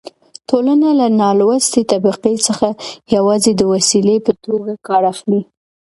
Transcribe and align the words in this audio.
ټولنه 0.49 0.89
له 0.99 1.07
نالوستې 1.21 1.81
طبقې 1.91 2.33
څخه 2.47 2.67
يوازې 3.15 3.51
د 3.55 3.61
وسيلې 3.73 4.17
په 4.25 4.31
توګه 4.45 4.71
کار 4.87 5.03
اخلي. 5.13 5.41